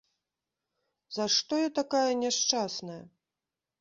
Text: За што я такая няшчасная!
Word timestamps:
За 1.17 1.27
што 1.35 1.53
я 1.61 1.67
такая 1.81 2.07
няшчасная! 2.25 3.01